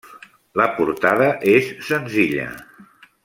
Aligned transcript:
La 0.61 0.65
portada 0.79 1.27
és 1.53 1.69
senzilla. 1.91 2.49